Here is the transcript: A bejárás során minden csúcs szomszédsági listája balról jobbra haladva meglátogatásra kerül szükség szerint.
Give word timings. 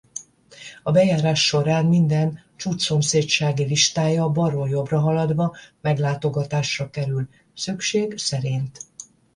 A 0.83 0.91
bejárás 0.91 1.45
során 1.45 1.85
minden 1.85 2.39
csúcs 2.55 2.83
szomszédsági 2.85 3.63
listája 3.63 4.29
balról 4.29 4.69
jobbra 4.69 4.99
haladva 4.99 5.55
meglátogatásra 5.81 6.89
kerül 6.89 7.27
szükség 7.55 8.17
szerint. 8.17 8.77